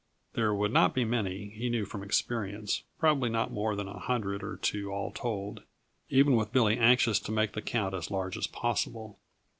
[0.33, 4.41] There would not be many, he knew from experience; probably not more than a hundred
[4.41, 5.61] or two all told,
[6.09, 9.19] even with Billy anxious to make the count as large as possible.